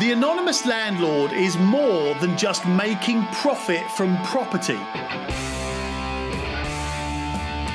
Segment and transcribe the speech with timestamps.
[0.00, 4.80] The anonymous landlord is more than just making profit from property.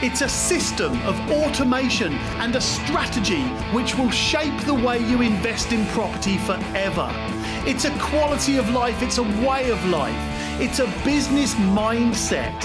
[0.06, 5.72] It's a system of automation and a strategy which will shape the way you invest
[5.72, 7.10] in property forever.
[7.66, 12.60] It's a quality of life, it's a way of life, it's a business mindset.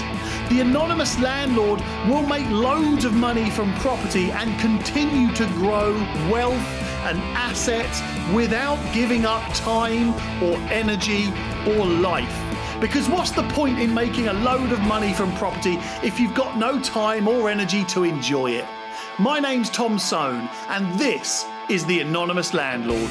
[0.48, 5.92] The anonymous landlord will make loads of money from property and continue to grow
[6.28, 11.26] wealth and asset without giving up time or energy
[11.66, 12.40] or life.
[12.80, 16.58] Because what's the point in making a load of money from property if you've got
[16.58, 18.66] no time or energy to enjoy it?
[19.18, 23.10] My name's Tom Soane, and this is The Anonymous Landlord.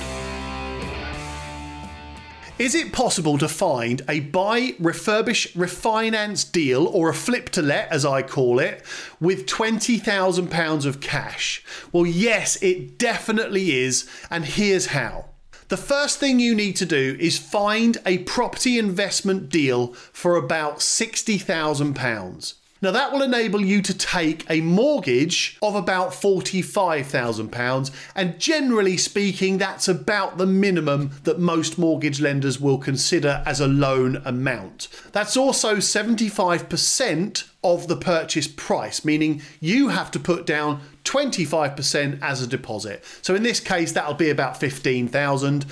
[2.63, 7.91] Is it possible to find a buy, refurbish, refinance deal or a flip to let,
[7.91, 8.85] as I call it,
[9.19, 11.61] with £20,000 of cash?
[11.91, 15.25] Well, yes, it definitely is, and here's how.
[15.67, 20.77] The first thing you need to do is find a property investment deal for about
[20.77, 22.53] £60,000.
[22.83, 29.57] Now, that will enable you to take a mortgage of about £45,000, and generally speaking,
[29.57, 34.89] that's about the minimum that most mortgage lenders will consider as a loan amount.
[35.13, 42.41] That's also 75% of the purchase price, meaning you have to put down 25% as
[42.41, 43.01] a deposit.
[43.21, 45.65] So in this case, that'll be about 15,000.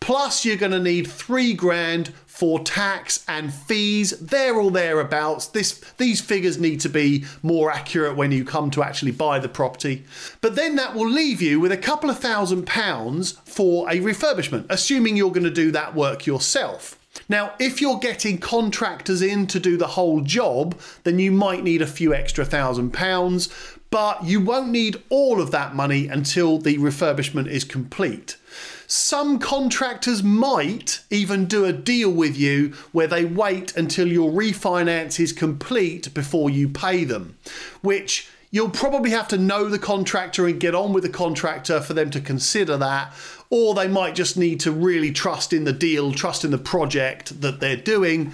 [0.00, 4.10] Plus, you're going to need three grand for tax and fees.
[4.20, 5.48] They're all thereabouts.
[5.48, 9.48] This, these figures need to be more accurate when you come to actually buy the
[9.48, 10.04] property.
[10.40, 14.66] But then that will leave you with a couple of thousand pounds for a refurbishment,
[14.70, 16.98] assuming you're going to do that work yourself.
[17.28, 21.82] Now, if you're getting contractors in to do the whole job, then you might need
[21.82, 23.48] a few extra thousand pounds,
[23.90, 28.36] but you won't need all of that money until the refurbishment is complete.
[28.86, 35.20] Some contractors might even do a deal with you where they wait until your refinance
[35.20, 37.36] is complete before you pay them,
[37.82, 41.92] which you'll probably have to know the contractor and get on with the contractor for
[41.92, 43.12] them to consider that.
[43.50, 47.40] Or they might just need to really trust in the deal, trust in the project
[47.40, 48.32] that they're doing.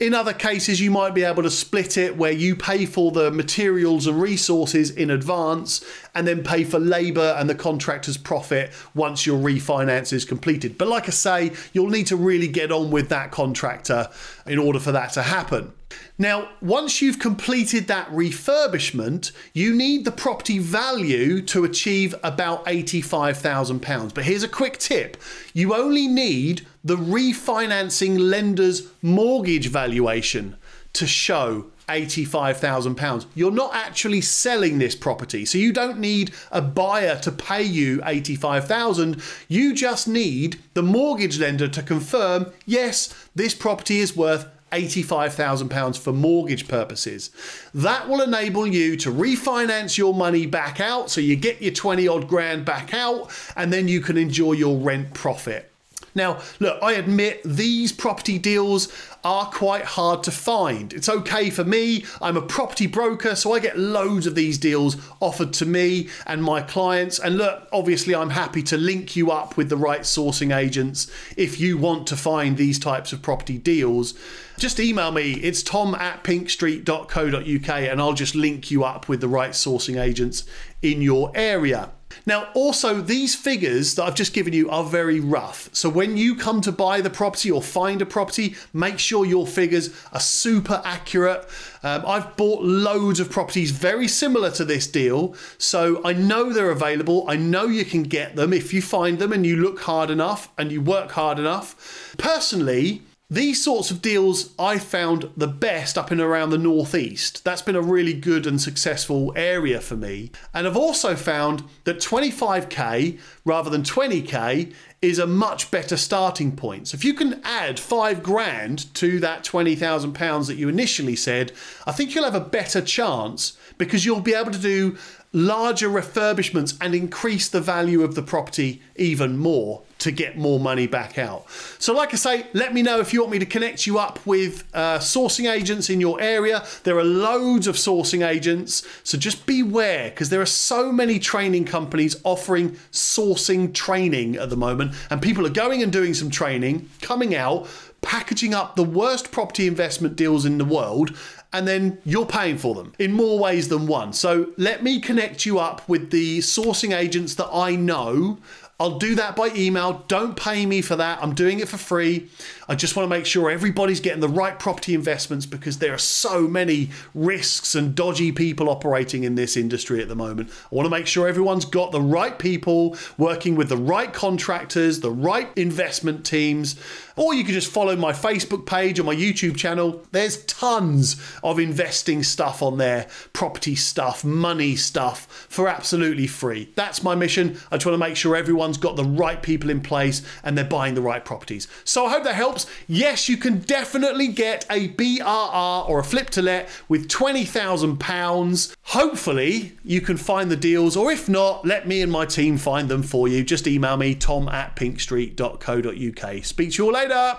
[0.00, 3.30] In other cases, you might be able to split it where you pay for the
[3.30, 5.84] materials and resources in advance
[6.16, 10.78] and then pay for labour and the contractor's profit once your refinance is completed.
[10.78, 14.08] But like I say, you'll need to really get on with that contractor
[14.46, 15.72] in order for that to happen.
[16.18, 24.12] Now, once you've completed that refurbishment, you need the property value to achieve about £85,000.
[24.12, 25.16] But here's a quick tip
[25.52, 30.56] you only need the refinancing lender's mortgage valuation
[30.92, 33.26] to show £85,000.
[33.34, 37.98] You're not actually selling this property, so you don't need a buyer to pay you
[37.98, 39.44] £85,000.
[39.48, 46.12] You just need the mortgage lender to confirm, yes, this property is worth £85,000 for
[46.12, 47.30] mortgage purposes.
[47.72, 52.08] That will enable you to refinance your money back out so you get your 20
[52.08, 55.70] odd grand back out and then you can enjoy your rent profit.
[56.14, 58.92] Now, look, I admit these property deals
[59.24, 60.92] are quite hard to find.
[60.92, 62.04] It's okay for me.
[62.20, 66.44] I'm a property broker, so I get loads of these deals offered to me and
[66.44, 67.18] my clients.
[67.18, 71.58] And look, obviously, I'm happy to link you up with the right sourcing agents if
[71.58, 74.14] you want to find these types of property deals.
[74.58, 75.32] Just email me.
[75.32, 80.44] It's tom at pinkstreet.co.uk and I'll just link you up with the right sourcing agents
[80.80, 81.90] in your area.
[82.26, 85.68] Now, also, these figures that I've just given you are very rough.
[85.72, 89.46] So when you come to buy the property or find a property, make sure your
[89.46, 91.48] figures are super accurate.
[91.82, 95.34] Um, I've bought loads of properties very similar to this deal.
[95.58, 97.24] So I know they're available.
[97.28, 100.50] I know you can get them if you find them and you look hard enough
[100.56, 102.14] and you work hard enough.
[102.18, 107.42] Personally, these sorts of deals I found the best up in around the northeast.
[107.42, 110.30] That's been a really good and successful area for me.
[110.52, 116.88] And I've also found that 25k rather than 20k is a much better starting point.
[116.88, 121.52] So if you can add five grand to that 20,000 pounds that you initially said,
[121.86, 124.96] I think you'll have a better chance because you'll be able to do
[125.32, 130.86] larger refurbishments and increase the value of the property even more to get more money
[130.86, 131.46] back out.
[131.78, 134.24] So, like I say, let me know if you want me to connect you up
[134.26, 136.64] with uh, sourcing agents in your area.
[136.84, 141.64] There are loads of sourcing agents, so just beware because there are so many training
[141.64, 146.90] companies offering sourcing training at the moment, and people are going and doing some training,
[147.00, 147.66] coming out,
[148.04, 151.16] packaging up the worst property investment deals in the world
[151.54, 154.12] and then you're paying for them in more ways than one.
[154.12, 158.38] So let me connect you up with the sourcing agents that I know
[158.84, 160.04] I'll do that by email.
[160.08, 161.18] Don't pay me for that.
[161.22, 162.28] I'm doing it for free.
[162.68, 165.98] I just want to make sure everybody's getting the right property investments because there are
[165.98, 170.50] so many risks and dodgy people operating in this industry at the moment.
[170.70, 175.00] I want to make sure everyone's got the right people working with the right contractors,
[175.00, 176.76] the right investment teams.
[177.16, 180.02] Or you can just follow my Facebook page or my YouTube channel.
[180.10, 186.72] There's tons of investing stuff on there, property stuff, money stuff for absolutely free.
[186.74, 187.58] That's my mission.
[187.70, 188.34] I just want to make sure
[188.74, 191.68] everyone's got the right people in place and they're buying the right properties.
[191.84, 192.66] So I hope that helps.
[192.86, 198.76] Yes, you can definitely get a BRR or a flip to let with £20,000.
[198.82, 202.88] Hopefully, you can find the deals, or if not, let me and my team find
[202.88, 203.44] them for you.
[203.44, 206.44] Just email me, tom at pinkstreet.co.uk.
[206.44, 207.38] Speak to you all later.